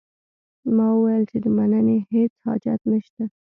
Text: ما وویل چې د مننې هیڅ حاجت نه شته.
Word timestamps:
ما 0.75 0.87
وویل 0.93 1.23
چې 1.31 1.37
د 1.43 1.45
مننې 1.57 1.97
هیڅ 2.11 2.31
حاجت 2.45 2.81
نه 2.91 2.99
شته. 3.05 3.23